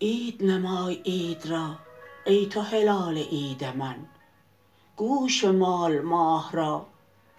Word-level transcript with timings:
عید 0.00 0.44
نمای 0.44 0.94
عید 0.94 1.46
را 1.46 1.78
ای 2.26 2.46
تو 2.46 2.60
هلال 2.60 3.18
عید 3.18 3.64
من. 3.64 3.96
گوش 4.96 5.44
بمال 5.44 6.00
ماه 6.00 6.52
را 6.52 6.86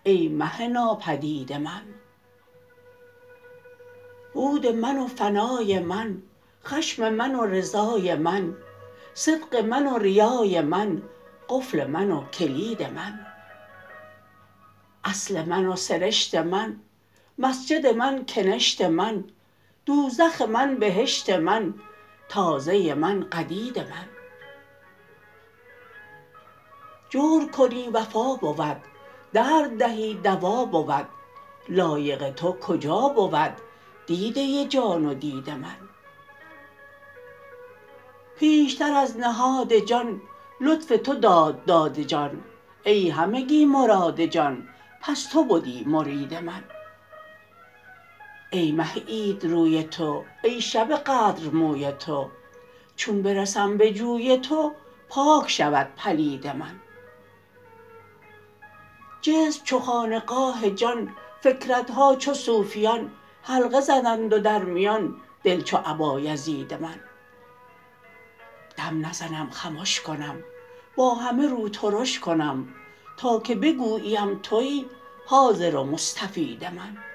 ای 0.04 0.28
مه 0.28 0.68
ناپدید 0.68 1.54
من. 1.54 1.84
بود 4.34 4.68
من 4.68 4.98
و 4.98 5.08
فنای 5.08 5.80
من 5.80 6.22
خشم 6.66 7.10
من 7.10 7.36
و 7.36 7.46
رضای 7.46 8.16
من. 8.16 8.56
صدق 9.20 9.56
من 9.56 9.88
و 9.88 9.98
ریای 9.98 10.62
من 10.62 11.02
قفل 11.50 11.88
من 11.88 12.12
و 12.12 12.24
کلید 12.26 12.84
من. 12.84 13.20
اصل 15.04 15.46
من 15.46 15.66
و 15.66 15.76
سرشت 15.76 16.36
من 16.36 16.80
مسجد 17.38 17.88
من 17.88 18.26
کنشت 18.26 18.82
من 18.82 19.24
دوزخ 19.86 20.42
من 20.42 20.76
بهشت 20.76 21.30
من 21.30 21.74
تازه 22.30 22.94
من 22.94 23.30
قدید 23.30 23.80
من. 23.80 24.08
جور 27.10 27.52
کنی 27.52 27.90
وفا 27.90 28.36
بود 28.36 28.82
درد 29.34 29.78
دهی 29.78 30.14
دوا 30.14 30.66
بود 30.66 31.08
لایق 31.70 32.30
تو 32.30 32.52
کجا 32.52 33.00
بود 33.00 33.56
دیده 34.08 34.66
جان 34.66 35.06
و 35.06 35.14
دید 35.14 35.50
من. 35.50 35.89
پیشتر 38.40 38.94
از 38.94 39.18
نهاد 39.18 39.74
جان 39.74 40.22
لطف 40.62 40.88
تو 41.04 41.14
داد 41.14 41.66
داد 41.66 42.00
جان. 42.00 42.44
ای 42.84 43.10
همگی 43.10 43.66
مراد 43.66 44.26
جان 44.26 44.68
پس 45.02 45.26
تو 45.26 45.44
بدی 45.44 45.84
مرید 45.84 46.34
من. 46.34 46.64
ای 48.52 48.72
مه 48.72 48.94
عید 48.94 49.46
روی 49.46 49.84
تو 49.84 50.24
ای 50.44 50.62
شب 50.62 50.92
قدر 50.92 51.50
موی 51.54 51.92
تو. 51.92 52.30
چون 52.96 53.22
برسم 53.22 53.78
به 53.78 53.94
جوی 53.94 54.38
تو 54.38 54.72
پاک 55.10 55.50
شود 55.50 55.88
پلید 55.98 56.48
من. 56.48 56.80
جسم 59.22 59.64
چو 59.64 59.80
خانقاه 59.80 60.70
جان 60.70 61.16
فکرت 61.42 61.92
ها 61.92 62.16
چو 62.16 62.34
صوفیان 62.34 63.12
حلقه 63.44 63.82
زدند 63.82 64.34
و 64.34 64.40
در 64.40 64.64
میان 64.64 65.16
دل 65.44 65.62
چو 65.62 65.80
ابایزید 65.86 66.74
من. 66.74 67.09
دم 68.80 69.06
نزنم 69.06 69.50
خمش 69.50 70.02
کنم. 70.02 70.36
با 70.96 71.16
همه 71.16 71.48
رو 71.48 71.70
ترش 71.70 72.20
کنم. 72.20 72.68
تا 73.18 73.40
که 73.40 73.56
بگوییم 73.56 74.40
توی 74.44 74.86
حاضر 75.26 75.76
و 75.76 75.84
مستفید 75.84 76.66
من. 76.66 77.09